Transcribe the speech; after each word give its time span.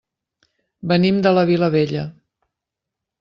Venim 0.91 1.19
de 1.27 1.33
la 1.39 1.43
Vilavella. 1.49 2.07